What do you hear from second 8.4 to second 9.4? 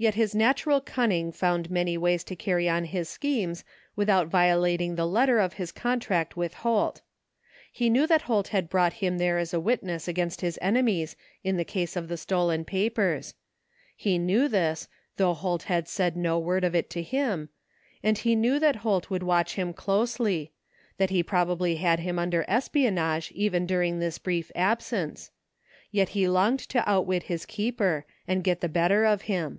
had brought him there